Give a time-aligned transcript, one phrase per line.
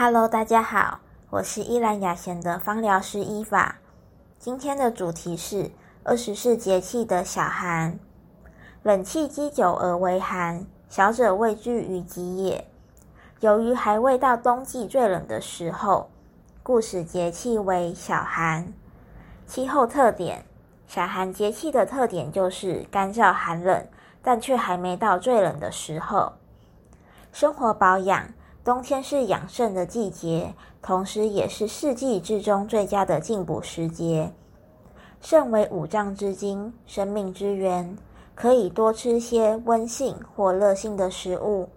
[0.00, 3.78] Hello，大家好，我是依兰雅贤的芳疗师伊法。
[4.38, 5.72] 今天的主题是
[6.04, 7.98] 二十四节气的小寒。
[8.84, 12.68] 冷气积久而为寒，小者畏惧于极也。
[13.40, 16.08] 由于还未到冬季最冷的时候，
[16.62, 18.72] 故使节气为小寒。
[19.48, 20.44] 气候特点：
[20.86, 23.84] 小寒节气的特点就是干燥寒冷，
[24.22, 26.34] 但却还没到最冷的时候。
[27.32, 28.28] 生活保养。
[28.68, 34.30] 冬天是养肾的季节，同时也是四季之中最佳的进补时节。
[35.22, 37.96] 肾为五脏之精，生命之源，
[38.34, 41.70] 可以多吃些温性或热性的食物，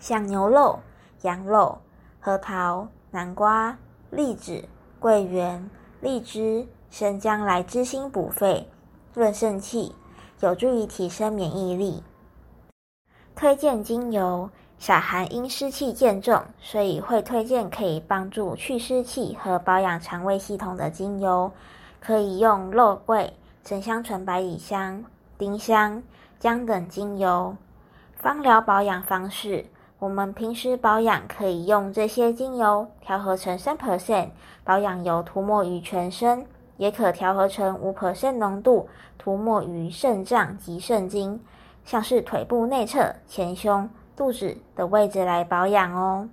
[0.00, 0.78] 像牛肉、
[1.24, 1.76] 羊肉、
[2.20, 3.76] 核桃、南瓜、
[4.08, 4.64] 栗子、
[4.98, 5.68] 桂圆、
[6.00, 8.66] 荔枝、生姜来滋心补肺、
[9.12, 9.94] 润肾气，
[10.40, 12.02] 有助于提升免疫力。
[13.34, 14.48] 推荐精油。
[14.78, 21.50] 小寒因湿气渐重，所以会推荐可以帮助去湿气和保养肠胃系统的精油，
[22.00, 23.34] 可以用肉桂、
[23.64, 25.04] 沉香醇、百里香、
[25.36, 26.00] 丁香、
[26.38, 27.56] 姜等精油。
[28.16, 29.66] 芳疗保养方式，
[29.98, 34.28] 我们平时保养可以用这些精油调和成三 percent
[34.62, 41.40] 保养油涂抹于全身，也可调和成五 percent 浓度涂抹于肾脏及肾经，
[41.84, 43.90] 像是腿部内侧、前胸。
[44.18, 46.28] 肚子的位置来保养哦。